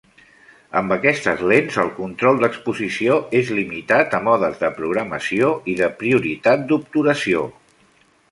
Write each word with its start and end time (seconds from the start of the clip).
Amb 0.79 0.93
aquestes 0.93 1.41
lents, 1.49 1.75
el 1.83 1.91
control 1.97 2.39
d'exposició 2.43 3.19
és 3.41 3.51
limitat 3.59 4.17
a 4.19 4.23
modes 4.29 4.57
de 4.63 4.73
programació 4.79 5.53
i 5.75 5.75
de 5.85 5.91
prioritat 6.01 6.67
d'obturació. 6.73 7.47